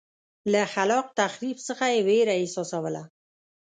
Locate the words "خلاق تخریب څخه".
0.73-1.85